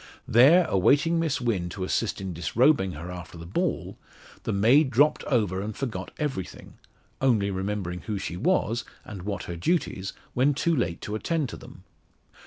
[0.27, 3.99] There awaiting Miss Wynn to assist in disrobing her after the ball,
[4.45, 6.79] the maid dropped over and forgot everything
[7.21, 11.55] only remembering who she was, and what her duties, when too late to attend to
[11.57, 11.83] them.